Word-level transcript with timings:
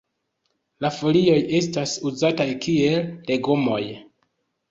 La 0.85 0.89
folioj 0.93 1.35
estas 1.57 1.93
uzataj 2.11 2.47
kiel 2.67 3.05
legomoj. 3.27 3.83